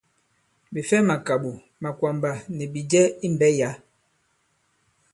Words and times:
Ɓè 0.73 0.79
fɛ 0.89 0.97
màkàɓò, 1.09 1.51
màkwàmbà 1.81 2.31
nì 2.55 2.65
bìjɛ 2.73 3.01
i 3.25 3.27
mbɛ̌ 3.33 3.49
yǎ. 3.59 3.69